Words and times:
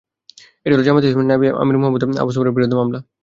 এটি 0.65 0.73
হলো 0.73 0.85
জামায়াতে 0.85 1.07
ইসলামীর 1.09 1.29
নায়েবে 1.29 1.47
আমির 1.61 1.77
মুহাম্মদ 1.79 2.01
আবদুস 2.13 2.33
সুবহানের 2.35 2.55
বিরুদ্ধে 2.55 2.77
মামলা। 2.79 2.99